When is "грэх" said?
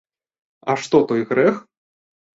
1.35-1.55